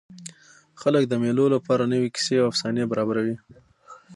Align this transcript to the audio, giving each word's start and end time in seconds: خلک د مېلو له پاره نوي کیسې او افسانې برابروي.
خلک 0.81 1.03
د 1.07 1.13
مېلو 1.23 1.45
له 1.53 1.57
پاره 1.65 1.85
نوي 1.93 2.09
کیسې 2.15 2.35
او 2.41 2.49
افسانې 2.51 2.89
برابروي. 2.91 3.35